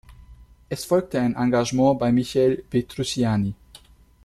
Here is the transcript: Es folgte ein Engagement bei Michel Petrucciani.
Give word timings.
Es 0.67 0.83
folgte 0.83 1.19
ein 1.21 1.35
Engagement 1.35 1.99
bei 1.99 2.11
Michel 2.11 2.63
Petrucciani. 2.71 3.53